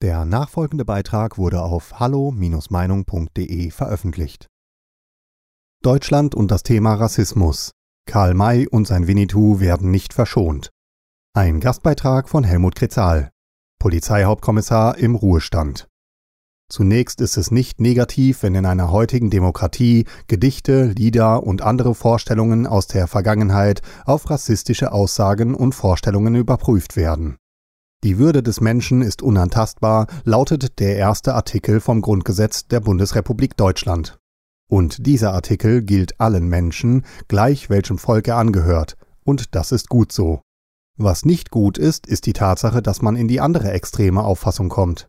[0.00, 4.46] Der nachfolgende Beitrag wurde auf hallo-meinung.de veröffentlicht.
[5.82, 7.72] Deutschland und das Thema Rassismus.
[8.06, 10.70] Karl May und sein Winnetou werden nicht verschont.
[11.34, 13.30] Ein Gastbeitrag von Helmut Kretzal,
[13.80, 15.88] Polizeihauptkommissar im Ruhestand.
[16.70, 22.68] Zunächst ist es nicht negativ, wenn in einer heutigen Demokratie Gedichte, Lieder und andere Vorstellungen
[22.68, 27.36] aus der Vergangenheit auf rassistische Aussagen und Vorstellungen überprüft werden.
[28.04, 34.18] Die Würde des Menschen ist unantastbar, lautet der erste Artikel vom Grundgesetz der Bundesrepublik Deutschland.
[34.70, 40.12] Und dieser Artikel gilt allen Menschen, gleich welchem Volk er angehört, und das ist gut
[40.12, 40.42] so.
[40.96, 45.08] Was nicht gut ist, ist die Tatsache, dass man in die andere extreme Auffassung kommt.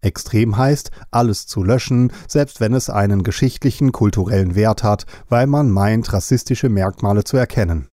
[0.00, 5.70] Extrem heißt, alles zu löschen, selbst wenn es einen geschichtlichen, kulturellen Wert hat, weil man
[5.70, 7.88] meint, rassistische Merkmale zu erkennen.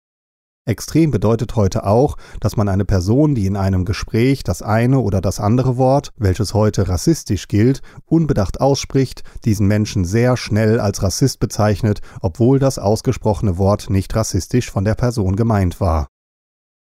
[0.66, 5.20] Extrem bedeutet heute auch, dass man eine Person, die in einem Gespräch das eine oder
[5.20, 11.42] das andere Wort, welches heute rassistisch gilt, unbedacht ausspricht, diesen Menschen sehr schnell als Rassist
[11.42, 16.08] bezeichnet, obwohl das ausgesprochene Wort nicht rassistisch von der Person gemeint war.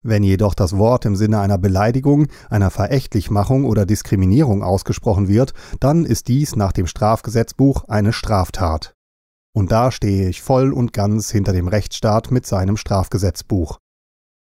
[0.04, 6.06] Wenn jedoch das Wort im Sinne einer Beleidigung, einer Verächtlichmachung oder Diskriminierung ausgesprochen wird, dann
[6.06, 8.96] ist dies nach dem Strafgesetzbuch eine Straftat.
[9.54, 13.80] Und da stehe ich voll und ganz hinter dem Rechtsstaat mit seinem Strafgesetzbuch.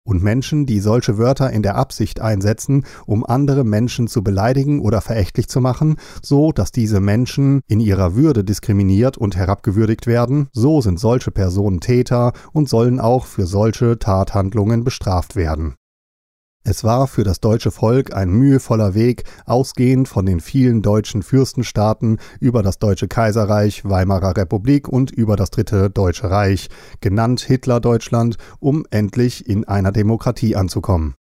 [0.05, 5.01] Und Menschen, die solche Wörter in der Absicht einsetzen, um andere Menschen zu beleidigen oder
[5.01, 10.81] verächtlich zu machen, so dass diese Menschen in ihrer Würde diskriminiert und herabgewürdigt werden, so
[10.81, 15.77] sind solche Personen Täter und sollen auch für solche Tathandlungen bestraft werden.
[16.65, 22.19] Es war für das deutsche Volk ein mühevoller Weg, ausgehend von den vielen deutschen Fürstenstaaten
[22.39, 26.69] über das Deutsche Kaiserreich, Weimarer Republik und über das Dritte Deutsche Reich,
[27.01, 31.15] genannt Hitler-Deutschland, um endlich in einer Demokratie anzukommen.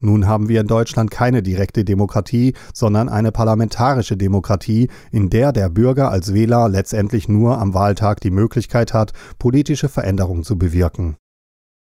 [0.00, 5.70] Nun haben wir in Deutschland keine direkte Demokratie, sondern eine parlamentarische Demokratie, in der der
[5.70, 11.16] Bürger als Wähler letztendlich nur am Wahltag die Möglichkeit hat, politische Veränderungen zu bewirken.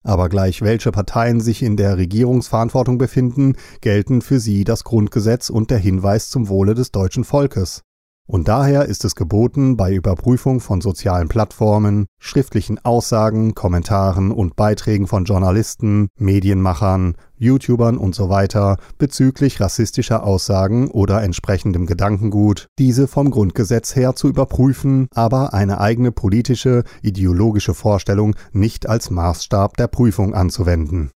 [0.05, 5.71] Aber gleich welche Parteien sich in der Regierungsverantwortung befinden, gelten für sie das Grundgesetz und
[5.71, 7.84] der Hinweis zum Wohle des deutschen Volkes.
[8.27, 15.05] Und daher ist es geboten, bei Überprüfung von sozialen Plattformen, schriftlichen Aussagen, Kommentaren und Beiträgen
[15.05, 18.47] von Journalisten, Medienmachern, YouTubern usw.
[18.51, 25.79] So bezüglich rassistischer Aussagen oder entsprechendem Gedankengut, diese vom Grundgesetz her zu überprüfen, aber eine
[25.79, 31.11] eigene politische, ideologische Vorstellung nicht als Maßstab der Prüfung anzuwenden.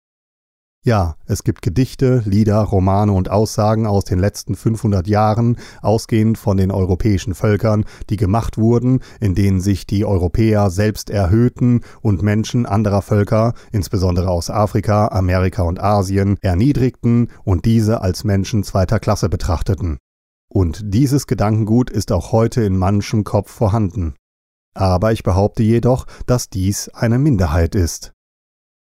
[0.85, 6.55] Ja, es gibt Gedichte, Lieder, Romane und Aussagen aus den letzten 500 Jahren, ausgehend von
[6.55, 12.65] den europäischen Völkern, die gemacht wurden, in denen sich die Europäer selbst erhöhten und Menschen
[12.65, 19.27] anderer Völker, insbesondere aus Afrika, Amerika und Asien, erniedrigten und diese als Menschen zweiter Klasse
[19.27, 19.97] betrachteten.
[20.47, 24.15] Und dieses Gedankengut ist auch heute in manchem Kopf vorhanden.
[24.75, 28.13] Aber ich behaupte jedoch, dass dies eine Minderheit ist.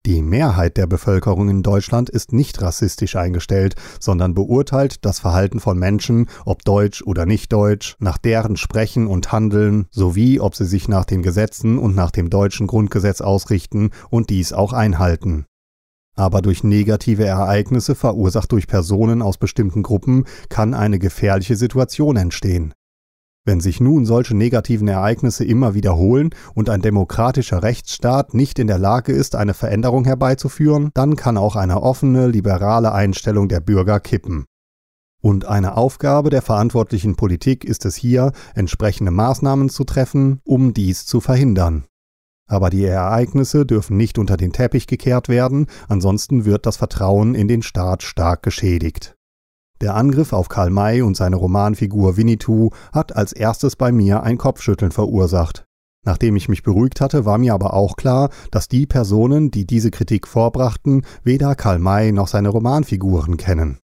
[0.06, 5.76] Die Mehrheit der Bevölkerung in Deutschland ist nicht rassistisch eingestellt, sondern beurteilt das Verhalten von
[5.76, 10.86] Menschen, ob deutsch oder nicht deutsch, nach deren Sprechen und Handeln, sowie ob sie sich
[10.86, 15.44] nach den Gesetzen und nach dem deutschen Grundgesetz ausrichten und dies auch einhalten.
[16.14, 22.72] Aber durch negative Ereignisse verursacht durch Personen aus bestimmten Gruppen kann eine gefährliche Situation entstehen.
[23.46, 28.78] Wenn sich nun solche negativen Ereignisse immer wiederholen und ein demokratischer Rechtsstaat nicht in der
[28.78, 34.46] Lage ist, eine Veränderung herbeizuführen, dann kann auch eine offene, liberale Einstellung der Bürger kippen.
[35.22, 41.06] Und eine Aufgabe der verantwortlichen Politik ist es hier, entsprechende Maßnahmen zu treffen, um dies
[41.06, 41.84] zu verhindern.
[42.48, 47.46] Aber die Ereignisse dürfen nicht unter den Teppich gekehrt werden, ansonsten wird das Vertrauen in
[47.46, 49.15] den Staat stark geschädigt.
[49.80, 54.38] Der Angriff auf Karl May und seine Romanfigur Winnetou hat als erstes bei mir ein
[54.38, 55.66] Kopfschütteln verursacht.
[56.06, 59.90] Nachdem ich mich beruhigt hatte, war mir aber auch klar, dass die Personen, die diese
[59.90, 63.80] Kritik vorbrachten, weder Karl May noch seine Romanfiguren kennen.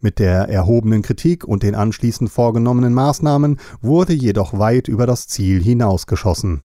[0.00, 5.62] Mit der erhobenen Kritik und den anschließend vorgenommenen Maßnahmen wurde jedoch weit über das Ziel
[5.62, 6.62] hinausgeschossen.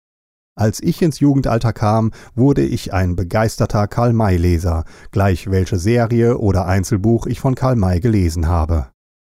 [0.58, 7.28] Als ich ins Jugendalter kam, wurde ich ein begeisterter Karl-May-Leser, gleich welche Serie oder Einzelbuch
[7.28, 8.88] ich von Karl May gelesen habe.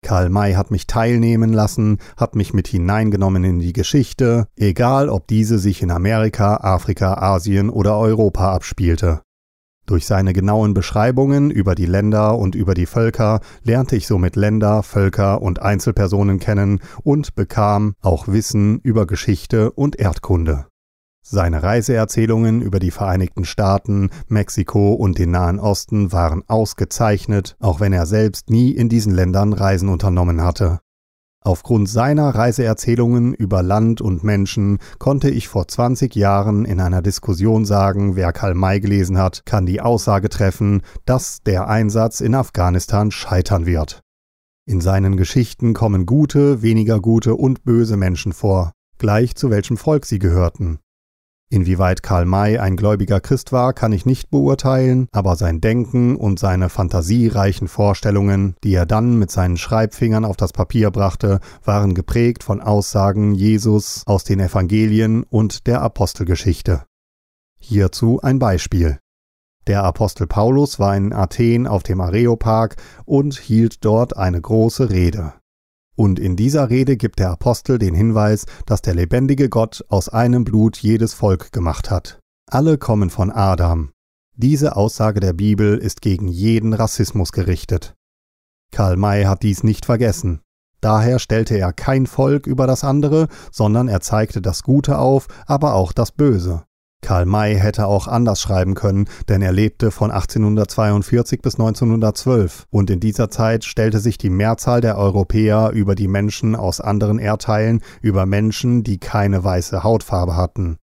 [0.03, 5.27] Karl May hat mich teilnehmen lassen, hat mich mit hineingenommen in die Geschichte, egal ob
[5.27, 9.21] diese sich in Amerika, Afrika, Asien oder Europa abspielte.
[9.87, 14.83] Durch seine genauen Beschreibungen über die Länder und über die Völker lernte ich somit Länder,
[14.83, 20.67] Völker und Einzelpersonen kennen und bekam auch Wissen über Geschichte und Erdkunde.
[21.29, 27.91] Seine Reiseerzählungen über die Vereinigten Staaten, Mexiko und den Nahen Osten waren ausgezeichnet, auch wenn
[27.91, 30.79] er selbst nie in diesen Ländern Reisen unternommen hatte.
[31.43, 37.65] Aufgrund seiner Reiseerzählungen über Land und Menschen konnte ich vor 20 Jahren in einer Diskussion
[37.65, 43.11] sagen, wer Karl May gelesen hat, kann die Aussage treffen, dass der Einsatz in Afghanistan
[43.11, 43.99] scheitern wird.
[44.65, 50.05] In seinen Geschichten kommen gute, weniger gute und böse Menschen vor, gleich zu welchem Volk
[50.05, 50.79] sie gehörten.
[51.49, 56.39] Inwieweit Karl May ein gläubiger Christ war, kann ich nicht beurteilen, aber sein Denken und
[56.39, 62.43] seine fantasiereichen Vorstellungen, die er dann mit seinen Schreibfingern auf das Papier brachte, waren geprägt
[62.43, 66.83] von Aussagen Jesus aus den Evangelien und der Apostelgeschichte.
[67.59, 68.99] Hierzu ein Beispiel.
[69.67, 75.33] Der Apostel Paulus war in Athen auf dem Areopag und hielt dort eine große Rede.
[75.97, 80.43] Und in dieser Rede gibt der Apostel den Hinweis, dass der lebendige Gott aus einem
[80.43, 82.19] Blut jedes Volk gemacht hat.
[82.49, 83.89] Alle kommen von Adam.
[84.35, 87.95] Diese Aussage der Bibel ist gegen jeden Rassismus gerichtet.
[88.71, 90.41] Karl May hat dies nicht vergessen.
[90.81, 95.73] Daher stellte er kein Volk über das andere, sondern er zeigte das Gute auf, aber
[95.73, 96.63] auch das Böse.
[97.07, 102.89] Karl May hätte auch anders schreiben können, denn er lebte von 1842 bis 1912 und
[102.89, 107.79] in dieser Zeit stellte sich die Mehrzahl der Europäer über die Menschen aus anderen Erdteilen
[108.01, 110.79] über Menschen, die keine weiße Hautfarbe hatten.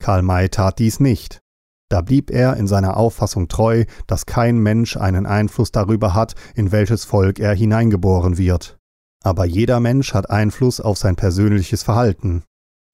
[0.00, 1.40] Karl May tat dies nicht.
[1.88, 6.70] Da blieb er in seiner Auffassung treu, dass kein Mensch einen Einfluss darüber hat, in
[6.70, 8.78] welches Volk er hineingeboren wird.
[9.24, 12.44] Aber jeder Mensch hat Einfluss auf sein persönliches Verhalten.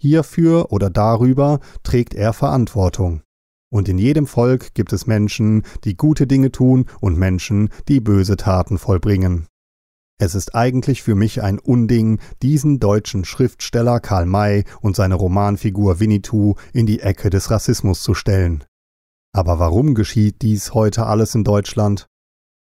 [0.00, 3.22] Hierfür oder darüber trägt er Verantwortung.
[3.70, 8.36] Und in jedem Volk gibt es Menschen, die gute Dinge tun und Menschen, die böse
[8.36, 9.46] Taten vollbringen.
[10.18, 16.00] Es ist eigentlich für mich ein Unding, diesen deutschen Schriftsteller Karl May und seine Romanfigur
[16.00, 18.64] Winnetou in die Ecke des Rassismus zu stellen.
[19.34, 22.06] Aber warum geschieht dies heute alles in Deutschland?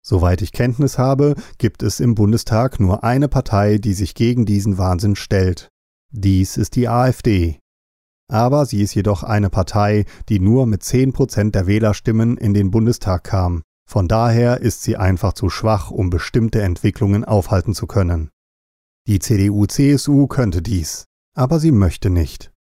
[0.05, 4.79] Soweit ich Kenntnis habe, gibt es im Bundestag nur eine Partei, die sich gegen diesen
[4.79, 5.69] Wahnsinn stellt.
[6.13, 7.59] Dies ist die AfD.
[8.29, 12.71] Aber sie ist jedoch eine Partei, die nur mit 10 Prozent der Wählerstimmen in den
[12.71, 13.63] Bundestag kam.
[13.89, 18.31] Von daher ist sie einfach zu schwach, um bestimmte Entwicklungen aufhalten zu können.
[19.07, 21.05] Die CDU-CSU könnte dies,
[21.37, 22.53] aber sie möchte nicht.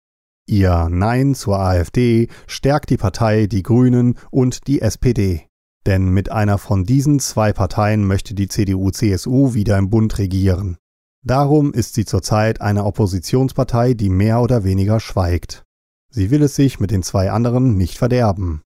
[0.47, 5.47] Ihr Nein zur AfD stärkt die Partei Die Grünen und die SPD.
[5.87, 10.77] Denn mit einer von diesen zwei Parteien möchte die CDU-CSU wieder im Bund regieren.
[11.25, 15.63] Darum ist sie zurzeit eine Oppositionspartei, die mehr oder weniger schweigt.
[16.11, 18.61] Sie will es sich mit den zwei anderen nicht verderben.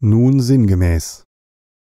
[0.00, 1.22] Nun sinngemäß.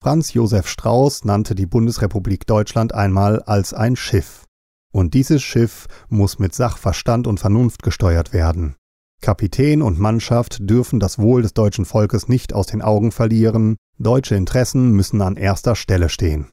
[0.03, 4.45] Franz Josef Strauß nannte die Bundesrepublik Deutschland einmal als ein Schiff.
[4.93, 8.77] Und dieses Schiff muss mit Sachverstand und Vernunft gesteuert werden.
[9.23, 14.35] Kapitän und Mannschaft dürfen das Wohl des deutschen Volkes nicht aus den Augen verlieren, deutsche
[14.35, 16.51] Interessen müssen an erster Stelle stehen.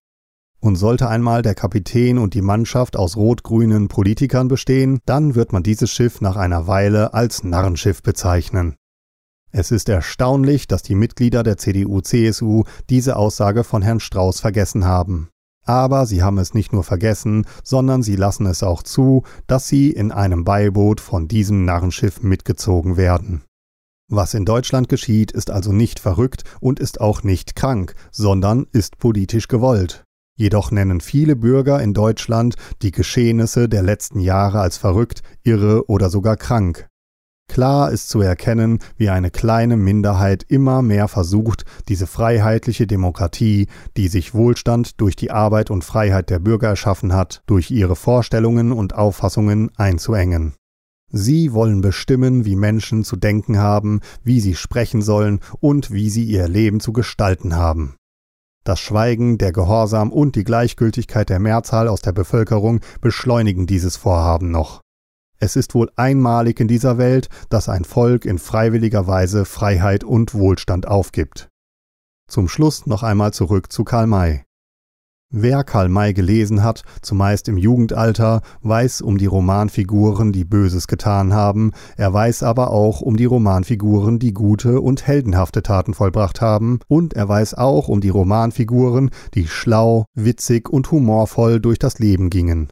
[0.62, 5.64] Und sollte einmal der Kapitän und die Mannschaft aus rot-grünen Politikern bestehen, dann wird man
[5.64, 8.76] dieses Schiff nach einer Weile als Narrenschiff bezeichnen.
[9.52, 15.30] Es ist erstaunlich, dass die Mitglieder der CDU-CSU diese Aussage von Herrn Strauß vergessen haben.
[15.66, 19.90] Aber sie haben es nicht nur vergessen, sondern sie lassen es auch zu, dass sie
[19.90, 23.42] in einem Beiboot von diesem Narrenschiff mitgezogen werden.
[24.10, 29.00] Was in Deutschland geschieht, ist also nicht verrückt und ist auch nicht krank, sondern ist
[29.00, 30.06] politisch gewollt.
[30.36, 36.10] Jedoch nennen viele Bürger in Deutschland die Geschehnisse der letzten Jahre als verrückt, irre oder
[36.10, 36.88] sogar krank.
[37.52, 43.68] Klar ist zu erkennen, wie eine kleine Minderheit immer mehr versucht, diese freiheitliche Demokratie,
[43.98, 48.72] die sich Wohlstand durch die Arbeit und Freiheit der Bürger erschaffen hat, durch ihre Vorstellungen
[48.72, 50.54] und Auffassungen einzuengen.
[51.12, 56.24] Sie wollen bestimmen, wie Menschen zu denken haben, wie sie sprechen sollen und wie sie
[56.24, 57.98] ihr Leben zu gestalten haben.
[58.64, 64.52] Das Schweigen, der Gehorsam und die Gleichgültigkeit der Mehrzahl aus der Bevölkerung beschleunigen dieses Vorhaben
[64.52, 64.82] noch.
[65.40, 70.36] Es ist wohl einmalig in dieser Welt, dass ein Volk in freiwilliger Weise Freiheit und
[70.36, 71.50] Wohlstand aufgibt.
[72.28, 74.44] Zum Schluss noch einmal zurück zu Karl May.
[75.34, 81.34] Wer Karl May gelesen hat, zumeist im Jugendalter, weiß um die Romanfiguren, die Böses getan
[81.34, 86.80] haben, er weiß aber auch um die Romanfiguren, die gute und heldenhafte Taten vollbracht haben,
[86.90, 92.30] und er weiß auch um die Romanfiguren, die schlau, witzig und humorvoll durch das Leben
[92.30, 92.68] gingen.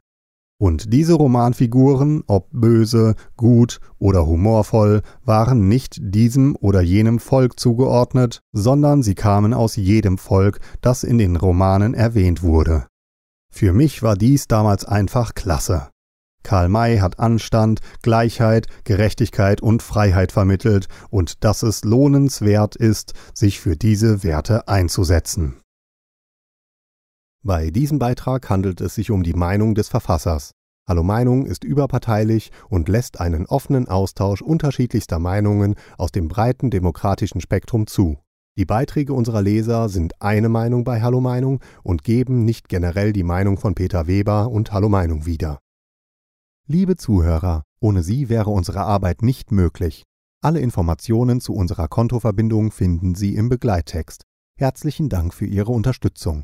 [0.61, 8.41] Und diese Romanfiguren, ob böse, gut oder humorvoll, waren nicht diesem oder jenem Volk zugeordnet,
[8.51, 12.87] sondern sie kamen aus jedem Volk, das in den Romanen erwähnt wurde.
[13.49, 15.87] Für mich war dies damals einfach klasse.
[16.43, 23.61] Karl May hat Anstand, Gleichheit, Gerechtigkeit und Freiheit vermittelt und dass es lohnenswert ist, sich
[23.61, 25.61] für diese Werte einzusetzen.
[27.41, 30.51] Bei diesem Beitrag handelt es sich um die Meinung des Verfassers.
[30.85, 37.39] Hallo Meinung ist überparteilich und lässt einen offenen Austausch unterschiedlichster Meinungen aus dem breiten demokratischen
[37.39, 38.17] Spektrum zu.
[38.57, 43.23] Die Beiträge unserer Leser sind eine Meinung bei Hallo Meinung und geben nicht generell die
[43.23, 45.59] Meinung von Peter Weber und Hallo Meinung wieder.
[46.67, 50.03] Liebe Zuhörer, ohne Sie wäre unsere Arbeit nicht möglich.
[50.41, 54.23] Alle Informationen zu unserer Kontoverbindung finden Sie im Begleittext.
[54.57, 56.43] Herzlichen Dank für Ihre Unterstützung.